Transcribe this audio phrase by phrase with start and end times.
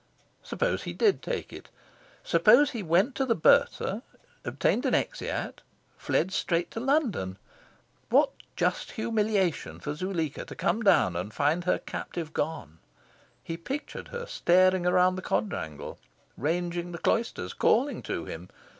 [0.41, 1.69] Suppose he did take it!
[2.23, 4.01] Suppose he went to the Bursar,
[4.43, 5.61] obtained an exeat,
[5.95, 7.37] fled straight to London!
[8.09, 12.79] What just humiliation for Zuleika to come down and find her captive gone!
[13.43, 15.99] He pictured her staring around the quadrangle,
[16.35, 18.49] ranging the cloisters, calling to him.